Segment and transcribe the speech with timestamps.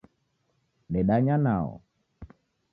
[0.93, 1.71] Dedanya nao